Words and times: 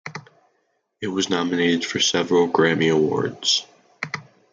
It 0.99 1.09
was 1.09 1.29
nominated 1.29 1.85
for 1.85 1.99
several 1.99 2.49
Grammy 2.49 2.91
Awards. 2.91 3.67